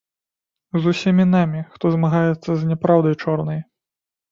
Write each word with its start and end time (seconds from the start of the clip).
З 0.85 0.93
усімі 0.95 1.25
намі, 1.35 1.61
хто 1.75 1.93
змагаецца 1.97 2.51
з 2.63 2.73
няпраўдай 2.73 3.21
чорнай. 3.23 3.65